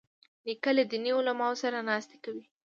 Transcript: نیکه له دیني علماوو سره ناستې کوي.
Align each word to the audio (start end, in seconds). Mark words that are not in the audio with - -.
نیکه 0.45 0.71
له 0.77 0.83
دیني 0.91 1.11
علماوو 1.17 1.61
سره 1.63 1.77
ناستې 1.89 2.17
کوي. 2.23 2.43